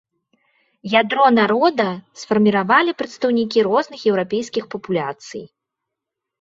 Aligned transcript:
Ядро 0.99 1.25
народа 1.39 1.87
сфармавалі 2.23 2.97
прадстаўнікі 3.03 3.59
розных 3.69 4.09
еўрапейскіх 4.15 4.63
папуляцый. 4.75 5.43